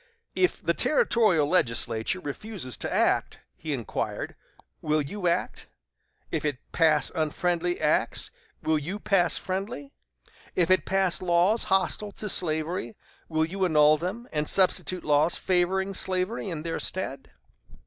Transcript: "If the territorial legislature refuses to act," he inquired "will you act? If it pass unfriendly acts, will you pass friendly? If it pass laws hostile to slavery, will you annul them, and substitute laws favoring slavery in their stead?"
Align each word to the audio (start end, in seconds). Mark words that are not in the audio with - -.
"If 0.33 0.63
the 0.63 0.73
territorial 0.73 1.47
legislature 1.47 2.19
refuses 2.19 2.75
to 2.77 2.91
act," 2.91 3.37
he 3.55 3.71
inquired 3.71 4.35
"will 4.81 5.03
you 5.03 5.27
act? 5.27 5.67
If 6.31 6.43
it 6.43 6.57
pass 6.71 7.11
unfriendly 7.13 7.79
acts, 7.79 8.31
will 8.63 8.79
you 8.79 8.97
pass 8.99 9.37
friendly? 9.37 9.91
If 10.55 10.71
it 10.71 10.85
pass 10.85 11.21
laws 11.21 11.65
hostile 11.65 12.13
to 12.13 12.29
slavery, 12.29 12.95
will 13.29 13.45
you 13.45 13.63
annul 13.63 13.95
them, 13.99 14.27
and 14.33 14.49
substitute 14.49 15.03
laws 15.03 15.37
favoring 15.37 15.93
slavery 15.93 16.49
in 16.49 16.63
their 16.63 16.79
stead?" 16.79 17.29